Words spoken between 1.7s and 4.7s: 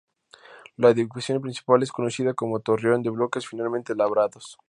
es conocida como "Torreón", de bloques finamente labrados.